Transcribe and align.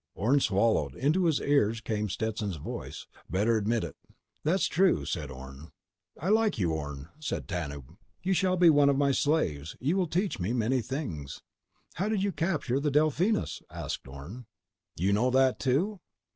Orne 0.15 0.39
swallowed. 0.39 0.95
Into 0.95 1.25
his 1.25 1.39
ears 1.39 1.79
came 1.79 2.09
Stetson's 2.09 2.55
voice: 2.55 3.05
"Better 3.29 3.55
admit 3.55 3.83
it." 3.83 3.95
"That's 4.43 4.65
true," 4.65 5.05
said 5.05 5.29
Orne. 5.29 5.69
"I 6.19 6.29
like 6.29 6.57
you, 6.57 6.71
Orne," 6.73 7.09
said 7.19 7.47
Tanub. 7.47 7.97
"You 8.23 8.33
shall 8.33 8.57
be 8.57 8.71
one 8.71 8.89
of 8.89 8.97
my 8.97 9.11
slaves. 9.11 9.75
You 9.79 9.95
will 9.97 10.07
teach 10.07 10.39
me 10.39 10.53
many 10.53 10.81
things." 10.81 11.43
"How 11.93 12.09
did 12.09 12.23
you 12.23 12.31
capture 12.31 12.79
the 12.79 12.89
Delphinus?" 12.89 13.61
asked 13.69 14.07
Orne. 14.07 14.47
"You 14.95 15.13
know 15.13 15.29
that, 15.29 15.59
too?" 15.59 15.99